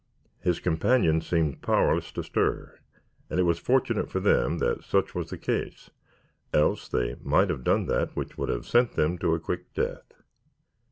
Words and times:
His 0.39 0.59
companions 0.59 1.27
seemed 1.27 1.61
powerless 1.61 2.11
to 2.13 2.23
stir, 2.23 2.79
and 3.29 3.39
it 3.39 3.43
was 3.43 3.59
fortunate 3.59 4.09
for 4.09 4.19
them 4.19 4.57
that 4.57 4.83
such 4.83 5.13
was 5.13 5.29
the 5.29 5.37
case, 5.37 5.91
else 6.51 6.87
they 6.87 7.17
might 7.21 7.51
have 7.51 7.63
done 7.63 7.85
that 7.85 8.15
which 8.15 8.35
would 8.35 8.49
have 8.49 8.65
sent 8.65 8.93
them 8.93 9.19
to 9.19 9.35
a 9.35 9.39
quick 9.39 9.71
death. 9.75 10.11